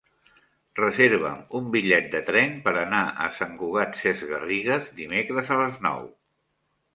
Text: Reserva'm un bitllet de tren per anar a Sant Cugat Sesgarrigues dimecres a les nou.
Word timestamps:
Reserva'm 0.77 1.43
un 1.59 1.67
bitllet 1.75 2.07
de 2.15 2.21
tren 2.29 2.55
per 2.63 2.73
anar 2.85 3.03
a 3.27 3.27
Sant 3.41 3.53
Cugat 3.61 4.01
Sesgarrigues 4.01 4.89
dimecres 5.03 5.53
a 5.55 5.61
les 5.61 5.79
nou. 5.89 6.11